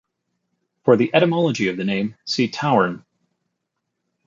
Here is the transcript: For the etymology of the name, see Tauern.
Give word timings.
For 0.83 0.97
the 0.97 1.13
etymology 1.13 1.67
of 1.67 1.77
the 1.77 1.83
name, 1.83 2.15
see 2.25 2.47
Tauern. 2.49 3.05